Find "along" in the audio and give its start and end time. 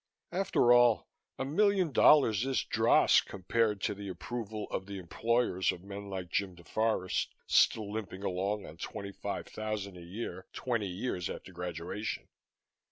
8.23-8.65